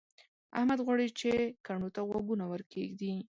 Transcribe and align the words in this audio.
احمد 0.57 0.79
غواړي 0.85 1.07
چې 1.19 1.31
کڼو 1.65 1.87
ته 1.95 1.99
غوږونه 2.09 2.45
ورکېږدي. 2.47 3.13